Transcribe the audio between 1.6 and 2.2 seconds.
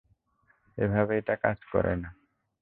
করে না।